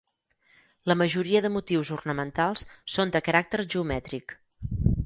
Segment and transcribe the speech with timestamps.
[0.91, 2.67] La majoria de motius ornamentals
[2.97, 4.37] són de caràcter geomètric.